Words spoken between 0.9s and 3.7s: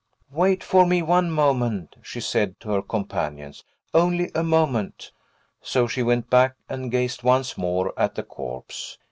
one moment!" she said to her companions.